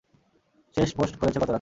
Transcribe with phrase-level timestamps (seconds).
[0.75, 1.49] শেষ পোস্ট করেছে গতরাতে।